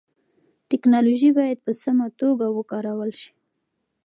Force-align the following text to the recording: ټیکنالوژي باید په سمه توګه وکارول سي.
ټیکنالوژي 0.69 1.29
باید 1.37 1.57
په 1.65 1.71
سمه 1.83 2.07
توګه 2.19 2.45
وکارول 2.57 3.11
سي. 3.19 3.29